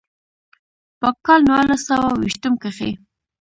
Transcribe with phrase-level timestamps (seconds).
[0.99, 2.91] پۀ کال نولس سوه ويشتم کښې